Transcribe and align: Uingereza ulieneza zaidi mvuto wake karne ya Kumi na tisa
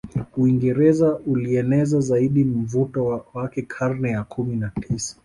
Uingereza 0.37 1.19
ulieneza 1.25 1.99
zaidi 1.99 2.43
mvuto 2.43 3.05
wake 3.33 3.61
karne 3.61 4.09
ya 4.11 4.23
Kumi 4.23 4.55
na 4.55 4.69
tisa 4.81 5.15